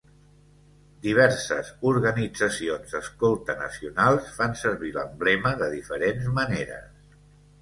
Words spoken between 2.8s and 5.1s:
Escolta nacionals fan servir